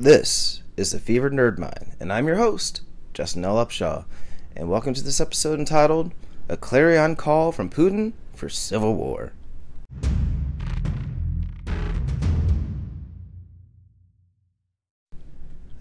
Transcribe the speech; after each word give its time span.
This 0.00 0.62
is 0.76 0.92
the 0.92 1.00
Fevered 1.00 1.32
Nerd 1.32 1.58
Mind, 1.58 1.96
and 1.98 2.12
I'm 2.12 2.28
your 2.28 2.36
host, 2.36 2.82
Justin 3.14 3.44
L. 3.44 3.56
Upshaw, 3.56 4.04
and 4.54 4.70
welcome 4.70 4.94
to 4.94 5.02
this 5.02 5.20
episode 5.20 5.58
entitled 5.58 6.12
A 6.48 6.56
Clarion 6.56 7.16
Call 7.16 7.50
from 7.50 7.68
Putin 7.68 8.12
for 8.32 8.48
Civil 8.48 8.94
War. 8.94 9.32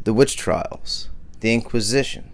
The 0.04 0.16
witch 0.16 0.36
trials, 0.36 1.10
the 1.42 1.54
Inquisition, 1.54 2.32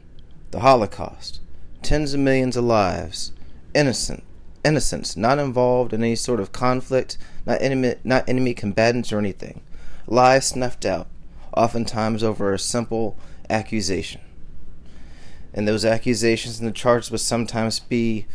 the 0.51 0.61
Holocaust, 0.61 1.41
tens 1.81 2.13
of 2.13 2.21
millions 2.21 2.55
of 2.55 2.63
lives, 2.63 3.33
innocent, 3.75 4.23
innocents 4.63 5.17
not 5.17 5.37
involved 5.37 5.91
in 5.91 6.01
any 6.01 6.15
sort 6.15 6.39
of 6.39 6.53
conflict, 6.53 7.17
not 7.45 7.61
enemy, 7.61 7.95
not 8.05 8.29
enemy 8.29 8.53
combatants 8.53 9.11
or 9.11 9.19
anything, 9.19 9.59
lives 10.07 10.45
snuffed 10.45 10.85
out 10.85 11.07
oftentimes 11.55 12.23
over 12.23 12.53
a 12.53 12.59
simple 12.59 13.17
accusation. 13.49 14.21
And 15.53 15.67
those 15.67 15.85
accusations 15.85 16.59
and 16.59 16.67
the 16.67 16.73
charges 16.73 17.11
would 17.11 17.21
sometimes 17.21 17.79
be 17.79 18.25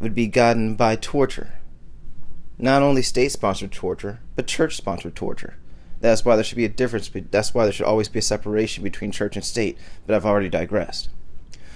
would 0.00 0.14
be 0.14 0.26
gotten 0.26 0.76
by 0.76 0.96
torture. 0.96 1.54
Not 2.56 2.82
only 2.82 3.02
state 3.02 3.32
sponsored 3.32 3.72
torture, 3.72 4.20
but 4.36 4.46
church 4.46 4.76
sponsored 4.76 5.16
torture. 5.16 5.56
That's 6.00 6.24
why 6.24 6.36
there 6.36 6.44
should 6.44 6.56
be 6.56 6.64
a 6.64 6.68
difference. 6.68 7.10
That's 7.30 7.54
why 7.54 7.64
there 7.64 7.72
should 7.72 7.86
always 7.86 8.08
be 8.08 8.20
a 8.20 8.22
separation 8.22 8.84
between 8.84 9.10
church 9.10 9.36
and 9.36 9.44
state. 9.44 9.76
But 10.06 10.14
I've 10.14 10.26
already 10.26 10.48
digressed. 10.48 11.08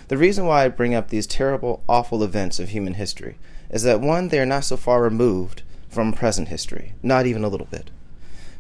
The 0.09 0.17
reason 0.17 0.47
why 0.47 0.65
I 0.65 0.69
bring 0.69 0.95
up 0.95 1.09
these 1.09 1.27
terrible, 1.27 1.83
awful 1.89 2.23
events 2.23 2.59
of 2.61 2.69
human 2.69 2.95
history 2.95 3.39
is 3.71 3.83
that 3.85 4.01
one, 4.01 4.29
they 4.29 4.39
are 4.39 4.47
not 4.47 4.65
so 4.65 4.77
far 4.77 5.03
removed 5.03 5.63
from 5.89 6.13
present 6.13 6.49
history, 6.49 6.95
not 7.03 7.27
even 7.27 7.45
a 7.45 7.49
little 7.49 7.67
bit. 7.71 7.91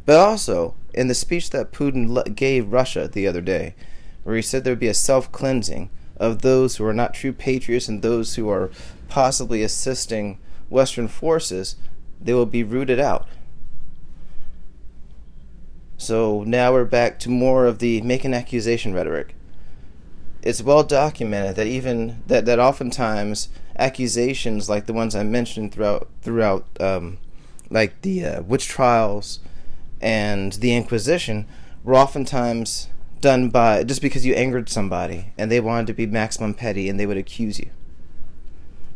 But 0.04 0.18
also, 0.18 0.74
in 0.94 1.08
the 1.08 1.14
speech 1.14 1.50
that 1.50 1.72
Putin 1.72 2.34
gave 2.34 2.72
Russia 2.72 3.08
the 3.08 3.26
other 3.26 3.40
day, 3.40 3.74
where 4.24 4.36
he 4.36 4.42
said 4.42 4.64
there 4.64 4.72
would 4.72 4.78
be 4.78 4.88
a 4.88 4.94
self 4.94 5.30
cleansing 5.32 5.90
of 6.16 6.42
those 6.42 6.76
who 6.76 6.84
are 6.84 6.92
not 6.92 7.14
true 7.14 7.32
patriots 7.32 7.88
and 7.88 8.02
those 8.02 8.36
who 8.36 8.48
are 8.48 8.70
possibly 9.08 9.62
assisting 9.62 10.38
Western 10.70 11.08
forces, 11.08 11.76
they 12.20 12.32
will 12.32 12.46
be 12.46 12.62
rooted 12.62 13.00
out. 13.00 13.26
So 15.96 16.42
now 16.44 16.72
we're 16.72 16.84
back 16.84 17.18
to 17.20 17.30
more 17.30 17.66
of 17.66 17.78
the 17.78 18.00
make 18.02 18.24
an 18.24 18.34
accusation 18.34 18.94
rhetoric. 18.94 19.34
It's 20.42 20.62
well 20.62 20.82
documented 20.82 21.56
that 21.56 21.68
even 21.68 22.22
that, 22.26 22.44
that 22.46 22.58
oftentimes 22.58 23.48
accusations 23.78 24.68
like 24.68 24.86
the 24.86 24.92
ones 24.92 25.14
I 25.14 25.22
mentioned 25.22 25.72
throughout 25.72 26.08
throughout 26.22 26.66
um, 26.80 27.18
like 27.70 28.02
the 28.02 28.24
uh, 28.24 28.42
witch 28.42 28.66
trials 28.66 29.38
and 30.02 30.52
the 30.54 30.74
Inquisition 30.74 31.46
were 31.84 31.94
oftentimes 31.94 32.88
done 33.20 33.48
by 33.48 33.84
just 33.84 34.02
because 34.02 34.26
you 34.26 34.34
angered 34.34 34.68
somebody 34.68 35.32
and 35.38 35.50
they 35.50 35.60
wanted 35.60 35.86
to 35.86 35.94
be 35.94 36.06
maximum 36.06 36.52
petty 36.54 36.88
and 36.88 36.98
they 36.98 37.06
would 37.06 37.16
accuse 37.16 37.58
you. 37.58 37.70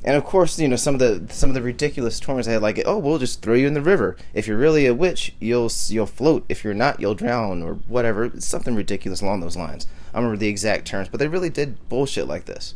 And 0.04 0.16
of 0.16 0.24
course, 0.24 0.58
you 0.58 0.68
know 0.68 0.76
some 0.76 0.94
of 0.94 1.00
the 1.00 1.34
some 1.34 1.50
of 1.50 1.54
the 1.54 1.62
ridiculous 1.62 2.20
terms 2.20 2.46
they 2.46 2.52
had, 2.52 2.62
like, 2.62 2.80
"Oh, 2.86 2.96
we'll 2.98 3.18
just 3.18 3.42
throw 3.42 3.54
you 3.54 3.66
in 3.66 3.74
the 3.74 3.82
river. 3.82 4.16
If 4.34 4.46
you're 4.46 4.56
really 4.56 4.86
a 4.86 4.94
witch, 4.94 5.34
you'll 5.40 5.70
you'll 5.88 6.06
float. 6.06 6.44
If 6.48 6.62
you're 6.62 6.74
not, 6.74 7.00
you'll 7.00 7.16
drown, 7.16 7.60
or 7.60 7.74
whatever." 7.88 8.30
Something 8.38 8.76
ridiculous 8.76 9.20
along 9.20 9.40
those 9.40 9.56
lines. 9.56 9.88
I 10.14 10.18
remember 10.18 10.36
the 10.36 10.46
exact 10.46 10.86
terms, 10.86 11.08
but 11.08 11.18
they 11.18 11.26
really 11.26 11.50
did 11.50 11.88
bullshit 11.88 12.28
like 12.28 12.44
this. 12.44 12.74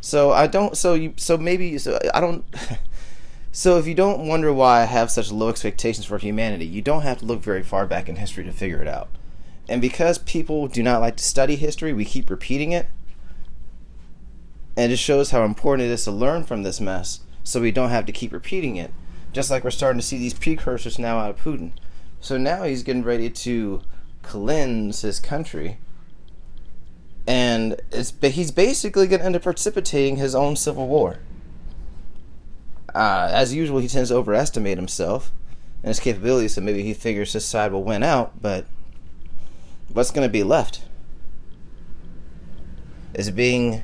So 0.00 0.32
I 0.32 0.48
don't. 0.48 0.76
So 0.76 0.94
you. 0.94 1.14
So 1.16 1.38
maybe. 1.38 1.78
So 1.78 2.00
I 2.12 2.20
don't. 2.20 2.44
So 3.52 3.78
if 3.78 3.86
you 3.86 3.94
don't 3.94 4.28
wonder 4.28 4.52
why 4.52 4.82
I 4.82 4.84
have 4.84 5.10
such 5.10 5.32
low 5.32 5.48
expectations 5.48 6.06
for 6.06 6.18
humanity, 6.18 6.66
you 6.66 6.82
don't 6.82 7.02
have 7.02 7.18
to 7.18 7.24
look 7.24 7.42
very 7.42 7.62
far 7.62 7.84
back 7.84 8.08
in 8.08 8.16
history 8.16 8.44
to 8.44 8.52
figure 8.52 8.80
it 8.80 8.86
out. 8.86 9.08
And 9.68 9.80
because 9.80 10.18
people 10.18 10.68
do 10.68 10.82
not 10.82 11.00
like 11.00 11.16
to 11.16 11.24
study 11.24 11.56
history, 11.56 11.92
we 11.92 12.04
keep 12.04 12.30
repeating 12.30 12.72
it. 12.72 12.86
And 14.76 14.92
it 14.92 14.98
shows 14.98 15.32
how 15.32 15.44
important 15.44 15.88
it 15.88 15.92
is 15.92 16.04
to 16.04 16.12
learn 16.12 16.44
from 16.44 16.62
this 16.62 16.80
mess 16.80 17.20
so 17.42 17.60
we 17.60 17.72
don't 17.72 17.90
have 17.90 18.06
to 18.06 18.12
keep 18.12 18.32
repeating 18.32 18.76
it. 18.76 18.92
Just 19.32 19.50
like 19.50 19.64
we're 19.64 19.70
starting 19.70 20.00
to 20.00 20.06
see 20.06 20.18
these 20.18 20.34
precursors 20.34 20.98
now 20.98 21.18
out 21.18 21.30
of 21.30 21.44
Putin. 21.44 21.72
So 22.20 22.36
now 22.36 22.64
he's 22.64 22.82
getting 22.82 23.02
ready 23.02 23.30
to 23.30 23.82
cleanse 24.22 25.02
his 25.02 25.18
country. 25.18 25.78
And 27.26 27.80
it's, 27.90 28.12
he's 28.22 28.50
basically 28.52 29.06
going 29.06 29.20
to 29.20 29.26
end 29.26 29.36
up 29.36 29.42
precipitating 29.42 30.16
his 30.16 30.34
own 30.34 30.56
civil 30.56 30.86
war. 30.86 31.18
Uh, 32.94 33.28
as 33.32 33.54
usual, 33.54 33.78
he 33.78 33.88
tends 33.88 34.08
to 34.08 34.16
overestimate 34.16 34.78
himself 34.78 35.32
and 35.82 35.88
his 35.88 36.00
capabilities, 36.00 36.54
so 36.54 36.60
maybe 36.60 36.82
he 36.82 36.94
figures 36.94 37.32
his 37.32 37.44
side 37.44 37.72
will 37.72 37.84
win 37.84 38.02
out, 38.02 38.40
but 38.40 38.66
what's 39.92 40.10
going 40.10 40.26
to 40.26 40.32
be 40.32 40.42
left? 40.42 40.82
Is 43.14 43.30
being 43.30 43.82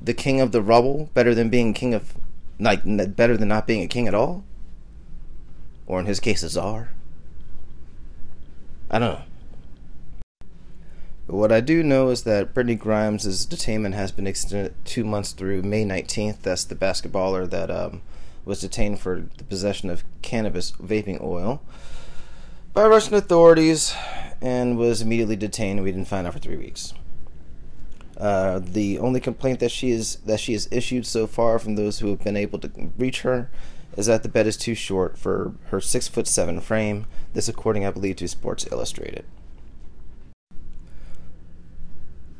the 0.00 0.14
king 0.14 0.40
of 0.40 0.52
the 0.52 0.62
rubble 0.62 1.10
better 1.14 1.34
than 1.34 1.50
being 1.50 1.74
king 1.74 1.94
of, 1.94 2.14
like, 2.58 2.82
better 3.16 3.36
than 3.36 3.48
not 3.48 3.66
being 3.66 3.82
a 3.82 3.88
king 3.88 4.08
at 4.08 4.14
all? 4.14 4.44
Or 5.86 6.00
in 6.00 6.06
his 6.06 6.20
case, 6.20 6.42
a 6.42 6.48
czar? 6.48 6.90
I 8.90 8.98
don't 8.98 9.14
know. 9.14 9.22
But 11.26 11.36
what 11.36 11.52
I 11.52 11.60
do 11.60 11.84
know 11.84 12.08
is 12.08 12.24
that 12.24 12.54
Brittney 12.54 12.76
Griner' 12.76 13.46
detainment 13.46 13.94
has 13.94 14.10
been 14.10 14.26
extended 14.26 14.74
two 14.84 15.04
months 15.04 15.30
through 15.30 15.62
May 15.62 15.84
19th. 15.84 16.42
That's 16.42 16.64
the 16.64 16.74
basketballer 16.74 17.48
that 17.50 17.70
um, 17.70 18.02
was 18.44 18.60
detained 18.60 19.00
for 19.00 19.26
the 19.38 19.44
possession 19.44 19.90
of 19.90 20.04
cannabis 20.22 20.72
vaping 20.72 21.22
oil 21.22 21.62
by 22.72 22.86
Russian 22.86 23.14
authorities 23.14 23.94
and 24.40 24.78
was 24.78 25.02
immediately 25.02 25.36
detained. 25.36 25.82
We 25.82 25.92
didn't 25.92 26.08
find 26.08 26.26
out 26.26 26.32
for 26.32 26.38
three 26.38 26.56
weeks. 26.56 26.94
Uh, 28.16 28.60
the 28.62 28.98
only 28.98 29.18
complaint 29.20 29.60
that 29.60 29.70
she 29.70 29.90
is 29.90 30.16
that 30.26 30.40
she 30.40 30.52
has 30.52 30.68
issued 30.70 31.06
so 31.06 31.26
far 31.26 31.58
from 31.58 31.76
those 31.76 32.00
who 32.00 32.10
have 32.10 32.22
been 32.22 32.36
able 32.36 32.58
to 32.58 32.70
reach 32.98 33.22
her 33.22 33.50
is 33.96 34.06
that 34.06 34.22
the 34.22 34.28
bed 34.28 34.46
is 34.46 34.56
too 34.56 34.74
short 34.74 35.18
for 35.18 35.54
her 35.68 35.80
six 35.80 36.06
foot 36.06 36.26
seven 36.26 36.60
frame. 36.60 37.06
This, 37.32 37.48
according, 37.48 37.86
I 37.86 37.90
believe, 37.90 38.16
to 38.16 38.28
Sports 38.28 38.66
Illustrated. 38.70 39.24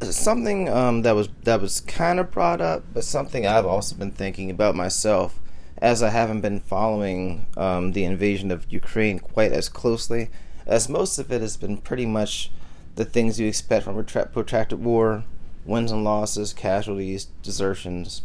Something 0.02 0.68
um, 0.68 1.02
that 1.02 1.14
was 1.14 1.28
that 1.44 1.60
was 1.60 1.80
kind 1.80 2.20
of 2.20 2.30
brought 2.30 2.60
up, 2.60 2.84
but 2.92 3.04
something 3.04 3.46
I've 3.46 3.66
also 3.66 3.96
been 3.96 4.12
thinking 4.12 4.50
about 4.50 4.74
myself 4.74 5.40
as 5.80 6.02
I 6.02 6.10
haven't 6.10 6.42
been 6.42 6.60
following 6.60 7.46
um, 7.56 7.92
the 7.92 8.04
invasion 8.04 8.50
of 8.50 8.70
Ukraine 8.70 9.18
quite 9.18 9.52
as 9.52 9.68
closely, 9.68 10.30
as 10.66 10.88
most 10.88 11.18
of 11.18 11.32
it 11.32 11.40
has 11.40 11.56
been 11.56 11.78
pretty 11.78 12.06
much 12.06 12.50
the 12.96 13.04
things 13.04 13.40
you 13.40 13.46
expect 13.46 13.84
from 13.84 13.98
a 13.98 14.02
protracted 14.02 14.82
war 14.82 15.24
wins 15.64 15.92
and 15.92 16.04
losses, 16.04 16.52
casualties, 16.52 17.26
desertions, 17.42 18.22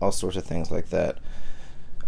all 0.00 0.12
sorts 0.12 0.36
of 0.36 0.44
things 0.44 0.70
like 0.70 0.90
that. 0.90 1.18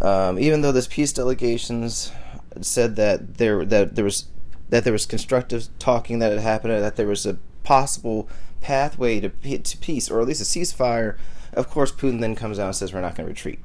Um, 0.00 0.38
even 0.38 0.60
though 0.60 0.72
this 0.72 0.88
peace 0.88 1.12
delegations 1.12 2.12
said 2.60 2.96
that 2.96 3.36
there 3.38 3.64
that 3.64 3.94
there 3.94 4.04
was 4.04 4.26
that 4.70 4.84
there 4.84 4.92
was 4.92 5.06
constructive 5.06 5.68
talking 5.78 6.18
that 6.18 6.32
had 6.32 6.40
happened, 6.40 6.82
that 6.82 6.96
there 6.96 7.06
was 7.06 7.26
a 7.26 7.38
possible 7.62 8.28
pathway 8.60 9.20
to 9.20 9.28
to 9.58 9.78
peace, 9.78 10.10
or 10.10 10.20
at 10.20 10.26
least 10.26 10.40
a 10.40 10.44
ceasefire. 10.44 11.16
Of 11.52 11.70
course, 11.70 11.92
Putin 11.92 12.20
then 12.20 12.34
comes 12.34 12.58
out 12.58 12.66
and 12.66 12.76
says 12.76 12.92
we're 12.92 13.00
not 13.00 13.14
going 13.14 13.26
to 13.26 13.30
retreat. 13.32 13.60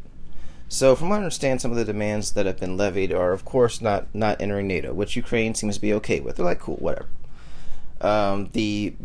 So, 0.71 0.95
from 0.95 1.09
what 1.09 1.15
I 1.15 1.17
understand, 1.17 1.61
some 1.61 1.71
of 1.71 1.77
the 1.77 1.83
demands 1.83 2.33
that 2.33 2.45
have 2.45 2.59
been 2.59 2.77
levied 2.77 3.11
are, 3.11 3.33
of 3.33 3.43
course, 3.43 3.81
not 3.81 4.13
not 4.13 4.39
entering 4.39 4.67
NATO, 4.67 4.93
which 4.93 5.15
Ukraine 5.15 5.55
seems 5.55 5.75
to 5.75 5.81
be 5.81 5.93
okay 5.95 6.19
with. 6.19 6.35
They're 6.35 6.45
like, 6.45 6.59
cool, 6.59 6.75
whatever. 6.75 7.07
Um, 8.01 8.49
the 8.53 8.95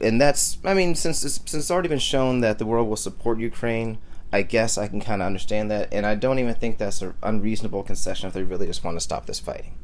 and 0.00 0.20
that's, 0.20 0.58
I 0.62 0.74
mean, 0.74 0.94
since 0.94 1.24
it's, 1.24 1.36
since 1.36 1.54
it's 1.54 1.70
already 1.70 1.88
been 1.88 1.98
shown 1.98 2.40
that 2.40 2.58
the 2.58 2.66
world 2.66 2.88
will 2.88 2.96
support 2.96 3.38
Ukraine, 3.38 3.98
I 4.30 4.42
guess 4.42 4.76
I 4.76 4.88
can 4.88 5.00
kind 5.00 5.22
of 5.22 5.26
understand 5.26 5.70
that, 5.70 5.88
and 5.92 6.04
I 6.04 6.14
don't 6.14 6.38
even 6.38 6.54
think 6.54 6.76
that's 6.76 7.00
an 7.00 7.14
unreasonable 7.22 7.82
concession 7.82 8.28
if 8.28 8.34
they 8.34 8.42
really 8.42 8.66
just 8.66 8.84
want 8.84 8.96
to 8.96 9.00
stop 9.00 9.26
this 9.26 9.38
fighting. 9.38 9.74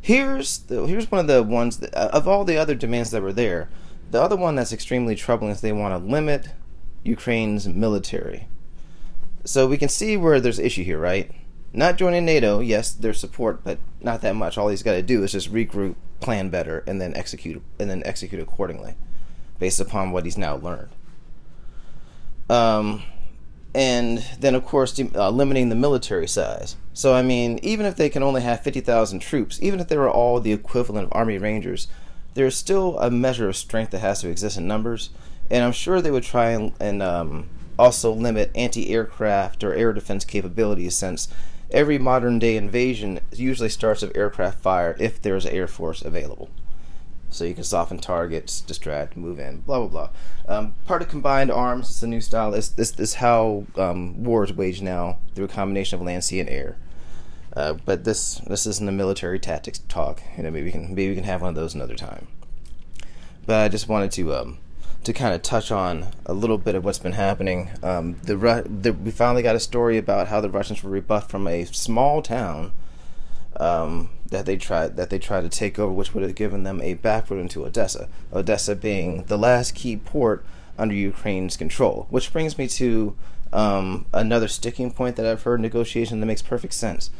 Here's 0.00 0.58
the, 0.58 0.86
here's 0.86 1.10
one 1.10 1.20
of 1.20 1.26
the 1.26 1.42
ones 1.42 1.78
that, 1.78 1.94
uh, 1.94 2.10
of 2.12 2.28
all 2.28 2.44
the 2.44 2.56
other 2.56 2.74
demands 2.74 3.10
that 3.10 3.22
were 3.22 3.32
there. 3.32 3.68
The 4.10 4.22
other 4.22 4.36
one 4.36 4.54
that's 4.54 4.72
extremely 4.72 5.14
troubling 5.14 5.50
is 5.50 5.60
they 5.60 5.72
want 5.72 5.92
to 5.92 6.10
limit 6.10 6.48
Ukraine's 7.02 7.66
military 7.66 8.46
so 9.48 9.66
we 9.66 9.78
can 9.78 9.88
see 9.88 10.14
where 10.14 10.40
there's 10.40 10.58
issue 10.58 10.84
here, 10.84 10.98
right? 10.98 11.30
Not 11.72 11.96
joining 11.96 12.26
NATO, 12.26 12.60
yes, 12.60 12.92
there's 12.92 13.18
support, 13.18 13.64
but 13.64 13.78
not 13.98 14.20
that 14.20 14.36
much. 14.36 14.58
All 14.58 14.68
he's 14.68 14.82
got 14.82 14.92
to 14.92 15.02
do 15.02 15.24
is 15.24 15.32
just 15.32 15.50
regroup, 15.50 15.94
plan 16.20 16.50
better, 16.50 16.84
and 16.86 17.00
then 17.00 17.16
execute, 17.16 17.62
and 17.78 17.88
then 17.88 18.02
execute 18.04 18.42
accordingly, 18.42 18.94
based 19.58 19.80
upon 19.80 20.12
what 20.12 20.26
he's 20.26 20.36
now 20.36 20.56
learned. 20.56 20.90
Um, 22.50 23.04
and 23.74 24.18
then 24.38 24.54
of 24.54 24.66
course 24.66 25.00
uh, 25.14 25.30
limiting 25.30 25.70
the 25.70 25.74
military 25.74 26.28
size. 26.28 26.76
So 26.92 27.14
I 27.14 27.22
mean, 27.22 27.58
even 27.62 27.86
if 27.86 27.96
they 27.96 28.10
can 28.10 28.22
only 28.22 28.42
have 28.42 28.62
fifty 28.62 28.80
thousand 28.80 29.20
troops, 29.20 29.62
even 29.62 29.80
if 29.80 29.88
they 29.88 29.96
were 29.96 30.10
all 30.10 30.40
the 30.40 30.52
equivalent 30.52 31.06
of 31.06 31.12
Army 31.12 31.38
Rangers, 31.38 31.88
there's 32.34 32.54
still 32.54 32.98
a 32.98 33.10
measure 33.10 33.48
of 33.48 33.56
strength 33.56 33.92
that 33.92 34.00
has 34.00 34.20
to 34.20 34.28
exist 34.28 34.58
in 34.58 34.68
numbers. 34.68 35.08
And 35.50 35.64
I'm 35.64 35.72
sure 35.72 36.02
they 36.02 36.10
would 36.10 36.24
try 36.24 36.50
and, 36.50 36.74
and 36.78 37.02
um, 37.02 37.48
also 37.78 38.12
limit 38.12 38.50
anti 38.54 38.90
aircraft 38.90 39.62
or 39.62 39.74
air 39.74 39.92
defense 39.92 40.24
capabilities 40.24 40.96
since 40.96 41.28
every 41.70 41.98
modern 41.98 42.38
day 42.38 42.56
invasion 42.56 43.20
usually 43.32 43.68
starts 43.68 44.02
with 44.02 44.16
aircraft 44.16 44.60
fire 44.60 44.96
if 44.98 45.20
there's 45.20 45.46
air 45.46 45.66
force 45.66 46.02
available. 46.02 46.48
so 47.30 47.44
you 47.44 47.54
can 47.54 47.64
soften 47.64 47.98
targets, 47.98 48.60
distract, 48.62 49.16
move 49.16 49.38
in, 49.38 49.60
blah 49.60 49.78
blah 49.78 49.88
blah. 49.88 50.10
Um, 50.56 50.74
part 50.86 51.02
of 51.02 51.08
combined 51.08 51.50
arms, 51.50 51.90
it's 51.90 52.02
a 52.02 52.06
new 52.06 52.20
style. 52.20 52.50
This 52.50 52.68
this 52.70 52.98
is 52.98 53.14
how 53.14 53.66
um, 53.76 54.24
war 54.24 54.44
is 54.44 54.52
waged 54.52 54.82
now 54.82 55.18
through 55.34 55.44
a 55.44 55.48
combination 55.48 55.98
of 55.98 56.06
land, 56.06 56.24
sea, 56.24 56.40
and 56.40 56.48
air. 56.48 56.76
Uh, 57.54 57.74
but 57.84 58.04
this 58.04 58.36
this 58.46 58.66
isn't 58.66 58.88
a 58.88 58.92
military 58.92 59.38
tactics 59.38 59.80
talk. 59.88 60.22
You 60.36 60.42
know, 60.44 60.50
maybe 60.50 60.66
we 60.66 60.72
can 60.72 60.88
maybe 60.88 61.10
we 61.10 61.14
can 61.14 61.24
have 61.24 61.42
one 61.42 61.50
of 61.50 61.54
those 61.54 61.74
another 61.74 61.96
time. 61.96 62.28
But 63.46 63.56
I 63.64 63.68
just 63.68 63.88
wanted 63.88 64.10
to 64.12 64.34
um, 64.34 64.58
to 65.04 65.12
kind 65.12 65.34
of 65.34 65.42
touch 65.42 65.70
on 65.70 66.06
a 66.26 66.32
little 66.32 66.58
bit 66.58 66.74
of 66.74 66.84
what's 66.84 66.98
been 66.98 67.12
happening. 67.12 67.70
Um, 67.82 68.16
the, 68.22 68.36
the, 68.66 68.92
we 68.92 69.10
finally 69.10 69.42
got 69.42 69.56
a 69.56 69.60
story 69.60 69.96
about 69.96 70.28
how 70.28 70.40
the 70.40 70.50
Russians 70.50 70.82
were 70.82 70.90
rebuffed 70.90 71.30
from 71.30 71.46
a 71.46 71.64
small 71.64 72.20
town 72.20 72.72
um, 73.56 74.10
that 74.26 74.46
they 74.46 74.56
tried 74.56 74.96
that 74.96 75.10
they 75.10 75.18
tried 75.18 75.42
to 75.42 75.48
take 75.48 75.78
over, 75.78 75.92
which 75.92 76.14
would 76.14 76.22
have 76.22 76.34
given 76.34 76.62
them 76.62 76.80
a 76.80 76.94
back 76.94 77.26
backroad 77.26 77.40
into 77.40 77.64
Odessa. 77.64 78.08
Odessa 78.32 78.76
being 78.76 79.24
the 79.24 79.38
last 79.38 79.74
key 79.74 79.96
port 79.96 80.44
under 80.78 80.94
Ukraine's 80.94 81.56
control. 81.56 82.06
Which 82.10 82.32
brings 82.32 82.56
me 82.56 82.68
to 82.68 83.16
um, 83.52 84.06
another 84.12 84.48
sticking 84.48 84.90
point 84.90 85.16
that 85.16 85.26
I've 85.26 85.42
heard 85.42 85.56
in 85.56 85.62
negotiation 85.62 86.20
that 86.20 86.26
makes 86.26 86.42
perfect 86.42 86.74
sense. 86.74 87.10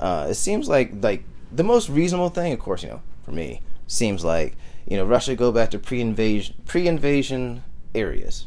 Uh, 0.00 0.28
it 0.30 0.34
seems 0.34 0.68
like 0.68 0.92
like 1.00 1.24
the 1.52 1.64
most 1.64 1.88
reasonable 1.88 2.30
thing, 2.30 2.52
of 2.52 2.58
course, 2.58 2.82
you 2.82 2.88
know, 2.88 3.02
for 3.24 3.32
me, 3.32 3.60
seems 3.88 4.24
like 4.24 4.56
you 4.86 4.96
know 4.96 5.04
Russia 5.04 5.34
go 5.34 5.50
back 5.50 5.72
to 5.72 5.78
pre-invasion 5.80 6.54
pre-invasion 6.64 7.64
areas. 7.94 8.46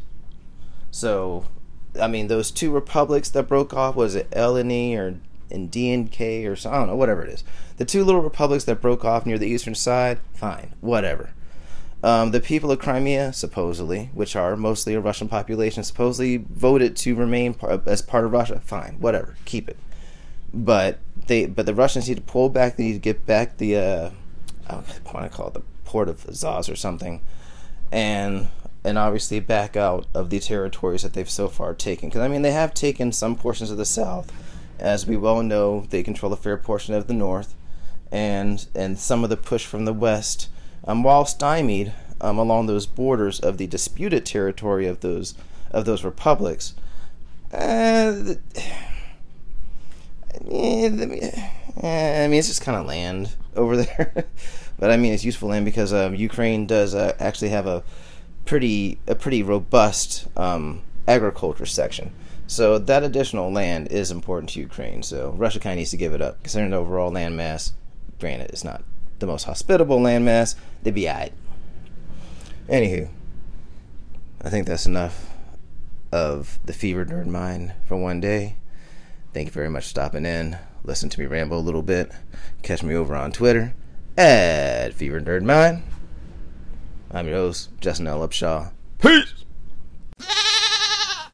So, 0.91 1.45
I 1.99 2.07
mean, 2.07 2.27
those 2.27 2.51
two 2.51 2.71
republics 2.71 3.29
that 3.29 3.47
broke 3.47 3.73
off 3.73 3.95
was 3.95 4.15
it 4.15 4.29
LNE 4.31 4.97
or 4.97 5.19
in 5.49 5.69
DNK 5.69 6.47
or 6.47 6.55
so, 6.55 6.71
I 6.71 6.75
don't 6.75 6.87
know, 6.87 6.95
whatever 6.95 7.23
it 7.23 7.29
is. 7.29 7.43
The 7.77 7.85
two 7.85 8.03
little 8.03 8.21
republics 8.21 8.63
that 8.65 8.81
broke 8.81 9.03
off 9.03 9.25
near 9.25 9.37
the 9.37 9.47
eastern 9.47 9.75
side, 9.75 10.19
fine, 10.33 10.73
whatever. 10.81 11.31
Um, 12.03 12.31
the 12.31 12.39
people 12.39 12.71
of 12.71 12.79
Crimea, 12.79 13.31
supposedly, 13.33 14.09
which 14.13 14.35
are 14.35 14.55
mostly 14.57 14.95
a 14.95 14.99
Russian 14.99 15.27
population, 15.27 15.83
supposedly 15.83 16.37
voted 16.37 16.95
to 16.97 17.15
remain 17.15 17.55
as 17.85 18.01
part 18.01 18.25
of 18.25 18.31
Russia. 18.31 18.59
Fine, 18.63 18.97
whatever, 18.99 19.35
keep 19.45 19.69
it. 19.69 19.77
But 20.53 20.99
they, 21.27 21.45
but 21.45 21.65
the 21.65 21.75
Russians 21.75 22.09
need 22.09 22.15
to 22.15 22.23
pull 22.23 22.49
back. 22.49 22.75
They 22.75 22.85
need 22.85 22.93
to 22.93 22.99
get 22.99 23.25
back 23.25 23.57
the, 23.57 23.77
uh, 23.77 24.09
I 24.67 24.75
want 24.75 25.29
to 25.29 25.29
call 25.29 25.47
it 25.47 25.53
the 25.53 25.63
port 25.85 26.09
of 26.09 26.25
Azaz 26.25 26.71
or 26.71 26.75
something, 26.75 27.21
and 27.91 28.47
and 28.83 28.97
obviously 28.97 29.39
back 29.39 29.75
out 29.75 30.07
of 30.13 30.29
the 30.29 30.39
territories 30.39 31.03
that 31.03 31.13
they've 31.13 31.29
so 31.29 31.47
far 31.47 31.73
taken. 31.73 32.09
Because 32.09 32.21
I 32.21 32.27
mean, 32.27 32.41
they 32.41 32.51
have 32.51 32.73
taken 32.73 33.11
some 33.11 33.35
portions 33.35 33.69
of 33.71 33.77
the 33.77 33.85
south 33.85 34.31
as 34.81 35.05
we 35.05 35.15
well 35.15 35.43
know, 35.43 35.85
they 35.91 36.03
control 36.03 36.33
a 36.33 36.37
fair 36.37 36.57
portion 36.57 36.95
of 36.95 37.07
the 37.07 37.13
north, 37.13 37.55
and 38.11 38.65
and 38.75 38.97
some 38.97 39.23
of 39.23 39.29
the 39.29 39.37
push 39.37 39.65
from 39.65 39.85
the 39.85 39.93
west, 39.93 40.49
um, 40.85 41.03
while 41.03 41.23
stymied 41.23 41.93
um, 42.19 42.37
along 42.37 42.65
those 42.65 42.87
borders 42.87 43.39
of 43.39 43.57
the 43.57 43.67
disputed 43.67 44.25
territory 44.25 44.87
of 44.87 44.99
those 45.01 45.35
of 45.69 45.85
those 45.85 46.03
republics. 46.03 46.73
Uh, 47.53 48.33
I 51.83 52.27
mean, 52.27 52.33
it's 52.33 52.47
just 52.47 52.61
kind 52.61 52.77
of 52.77 52.87
land 52.87 53.35
over 53.55 53.77
there, 53.77 54.25
but 54.79 54.91
I 54.91 54.97
mean, 54.97 55.13
it's 55.13 55.25
useful 55.25 55.49
land 55.49 55.65
because 55.65 55.93
um, 55.93 56.15
Ukraine 56.15 56.65
does 56.65 56.95
uh, 56.95 57.15
actually 57.19 57.49
have 57.49 57.67
a 57.67 57.83
pretty 58.45 58.99
a 59.07 59.15
pretty 59.15 59.43
robust 59.43 60.27
um, 60.37 60.81
agriculture 61.07 61.65
section. 61.65 62.11
So 62.47 62.77
that 62.77 63.03
additional 63.03 63.51
land 63.51 63.87
is 63.87 64.11
important 64.11 64.49
to 64.51 64.59
Ukraine. 64.59 65.03
So 65.03 65.33
Russia 65.37 65.59
kind 65.59 65.73
of 65.73 65.77
needs 65.77 65.91
to 65.91 65.97
give 65.97 66.13
it 66.13 66.21
up, 66.21 66.43
considering 66.43 66.71
the 66.71 66.77
overall 66.77 67.11
land 67.11 67.37
mass. 67.37 67.73
Granted, 68.19 68.49
it's 68.49 68.63
not 68.63 68.83
the 69.19 69.27
most 69.27 69.45
hospitable 69.45 69.99
landmass. 69.99 70.55
They'd 70.83 70.93
be 70.93 71.07
alright. 71.07 71.31
Anywho, 72.67 73.09
I 74.41 74.49
think 74.49 74.67
that's 74.67 74.85
enough 74.85 75.29
of 76.11 76.59
the 76.65 76.73
fever 76.73 77.05
nerd 77.05 77.27
mind 77.27 77.73
for 77.87 77.95
one 77.95 78.19
day. 78.19 78.57
Thank 79.33 79.47
you 79.47 79.51
very 79.51 79.69
much 79.69 79.83
for 79.83 79.89
stopping 79.89 80.25
in. 80.25 80.57
Listen 80.83 81.09
to 81.09 81.19
me 81.19 81.25
ramble 81.25 81.57
a 81.57 81.61
little 81.61 81.81
bit. 81.81 82.11
Catch 82.63 82.83
me 82.83 82.95
over 82.95 83.15
on 83.15 83.31
Twitter 83.31 83.73
at 84.17 84.93
Fever 84.93 85.21
Nerd 85.21 85.43
Mind. 85.43 85.83
I'm 87.09 87.27
your 87.27 87.37
host, 87.37 87.69
Justin 87.79 88.07
L. 88.07 88.27
Upshaw. 88.27 88.71
Peace! 88.99 89.40